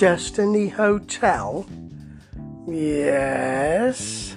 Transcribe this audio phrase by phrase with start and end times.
[0.00, 1.66] Destiny Hotel?
[2.66, 4.34] Yes.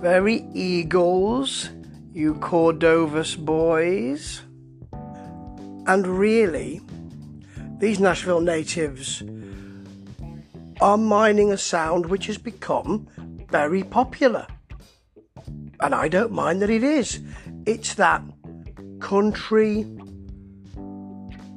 [0.00, 1.70] Very Eagles,
[2.12, 4.42] you Cordovas boys.
[5.86, 6.80] And really,
[7.78, 9.22] these Nashville natives
[10.80, 13.06] are mining a sound which has become
[13.48, 14.48] very popular.
[15.78, 17.20] And I don't mind that it is.
[17.66, 18.20] It's that
[18.98, 19.86] country,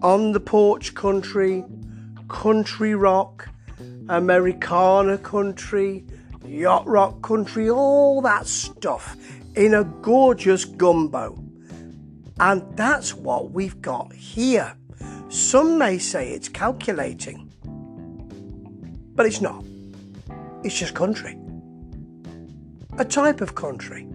[0.03, 1.63] on the porch country,
[2.29, 3.49] country rock,
[4.07, 6.05] Americana country,
[6.45, 9.17] yacht rock country, all that stuff
[9.55, 11.38] in a gorgeous gumbo.
[12.39, 14.75] And that's what we've got here.
[15.27, 17.52] Some may say it's calculating,
[19.16, 19.63] but it's not.
[20.63, 21.38] It's just country.
[22.97, 24.07] A type of country.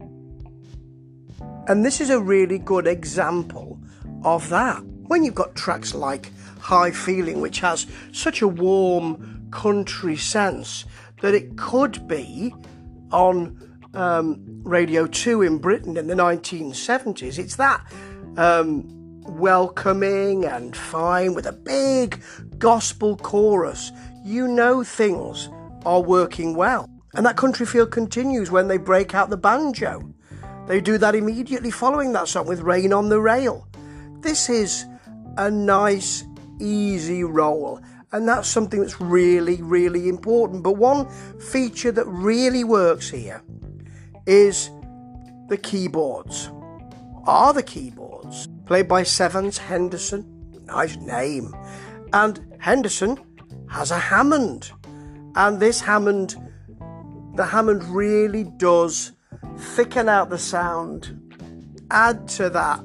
[1.67, 3.79] And this is a really good example
[4.25, 4.83] of that.
[5.07, 10.87] When you've got tracks like High Feeling, which has such a warm country sense
[11.21, 12.55] that it could be
[13.13, 17.85] on um, Radio 2 in Britain in the 1970s, it's that
[18.39, 18.83] um,
[19.23, 22.23] welcoming and fine with a big
[22.57, 23.93] gospel chorus.
[24.25, 25.51] You know things
[25.85, 26.89] are working well.
[27.15, 30.15] And that country feel continues when they break out the banjo.
[30.67, 33.69] They do that immediately following that song with Rain on the Rail.
[34.21, 34.87] This is
[35.51, 36.25] nice,
[36.61, 37.81] easy roll,
[38.13, 40.63] and that's something that's really, really important.
[40.63, 43.43] But one feature that really works here
[44.27, 44.71] is
[45.49, 46.51] the keyboards.
[47.27, 50.25] Are the keyboards played by Sevens Henderson?
[50.67, 51.55] Nice name.
[52.13, 53.19] And Henderson
[53.69, 54.71] has a Hammond,
[55.35, 56.37] and this Hammond,
[57.35, 59.13] the Hammond really does
[59.59, 61.21] thicken out the sound,
[61.91, 62.81] add to that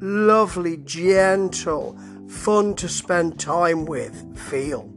[0.00, 1.98] lovely, gentle,
[2.28, 4.92] fun to spend time with feel.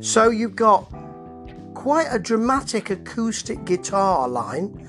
[0.00, 0.92] So you've got
[1.74, 4.88] quite a dramatic acoustic guitar line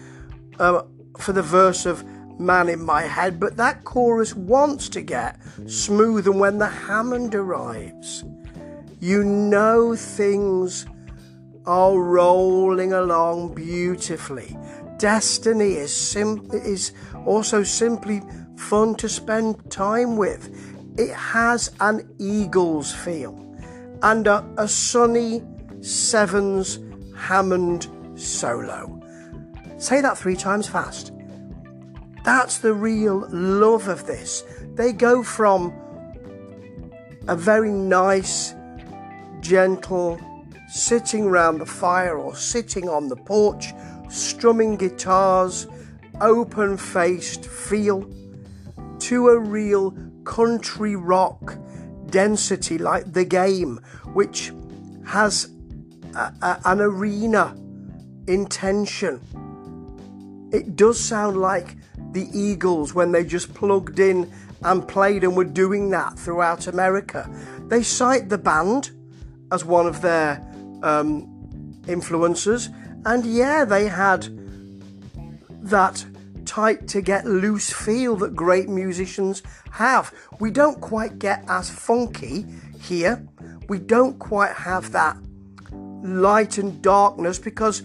[0.60, 0.84] uh,
[1.18, 2.04] for the verse of
[2.40, 7.36] Man in My Head, but that chorus wants to get smooth, and when the Hammond
[7.36, 8.24] arrives,
[9.00, 10.86] you know things
[11.66, 14.58] are rolling along beautifully.
[14.98, 16.94] Destiny is sim- is
[17.26, 18.22] also simply
[18.60, 20.50] fun to spend time with.
[20.98, 23.34] It has an Eagles feel
[24.04, 25.42] and a, a sunny
[25.82, 26.80] Sevens
[27.16, 29.02] Hammond solo.
[29.78, 31.14] Say that three times fast.
[32.24, 34.44] That's the real love of this.
[34.76, 35.74] They go from
[37.28, 38.54] a very nice,
[39.40, 40.20] gentle,
[40.68, 43.74] sitting round the fire or sitting on the porch,
[44.10, 45.68] strumming guitars,
[46.22, 48.02] open faced feel,
[49.00, 51.58] to a real country rock
[52.10, 53.80] density like the game,
[54.14, 54.52] which
[55.06, 55.52] has
[56.16, 57.56] a, a, an arena
[58.28, 59.22] intention.
[60.52, 61.76] It does sound like
[62.12, 64.32] the Eagles when they just plugged in
[64.64, 67.30] and played and were doing that throughout America.
[67.68, 68.92] They cite the band
[69.52, 70.46] as one of their
[70.84, 72.70] um, influences,
[73.06, 74.28] and yeah, they had
[75.62, 76.06] that
[76.50, 80.12] tight to get loose feel that great musicians have.
[80.40, 82.44] We don't quite get as funky
[82.82, 83.24] here.
[83.68, 85.16] We don't quite have that
[86.02, 87.84] light and darkness because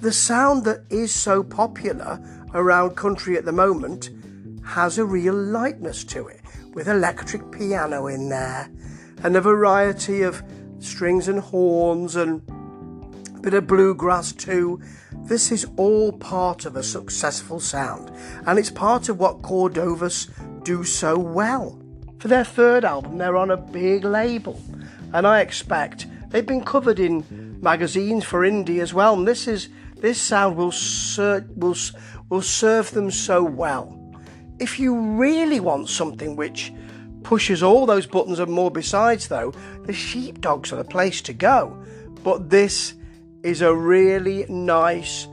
[0.00, 2.18] the sound that is so popular
[2.54, 4.08] around country at the moment
[4.64, 6.40] has a real lightness to it
[6.72, 8.70] with electric piano in there
[9.22, 10.42] and a variety of
[10.78, 12.40] strings and horns and
[13.44, 14.80] bit of bluegrass too
[15.24, 18.12] this is all part of a successful sound,
[18.46, 20.28] and it's part of what Cordovas
[20.64, 21.80] do so well.
[22.18, 24.60] For their third album, they're on a big label,
[25.14, 29.14] and I expect they've been covered in magazines for indie as well.
[29.14, 31.76] And this is this sound will ser- will
[32.28, 33.98] will serve them so well.
[34.58, 36.70] If you really want something which
[37.22, 39.54] pushes all those buttons and more besides, though,
[39.84, 41.82] the sheepdogs are the place to go.
[42.22, 42.94] But this
[43.44, 45.28] is a really nice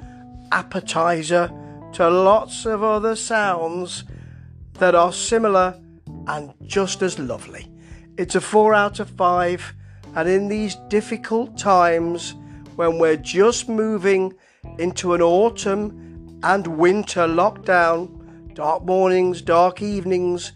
[0.52, 1.50] appetizer
[1.94, 4.04] to lots of other sounds
[4.74, 5.80] that are similar
[6.28, 7.72] and just as lovely.
[8.18, 9.74] It's a 4 out of 5,
[10.16, 12.36] and in these difficult times
[12.76, 14.34] when we're just moving
[14.78, 20.52] into an autumn and winter lockdown, dark mornings, dark evenings,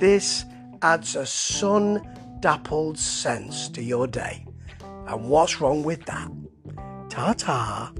[0.00, 0.44] this
[0.82, 2.02] adds a sun
[2.40, 4.44] dappled sense to your day.
[5.06, 6.30] And what's wrong with that?
[7.16, 7.90] 查查。